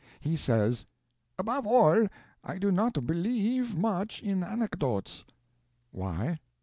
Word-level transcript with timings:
He 0.19 0.35
says, 0.35 0.87
"Above 1.37 1.67
all, 1.67 2.07
I 2.43 2.57
do 2.57 2.71
not 2.71 3.05
believe 3.05 3.77
much 3.77 4.23
in 4.23 4.43
anecdotes." 4.43 5.25
Why? 5.91 6.39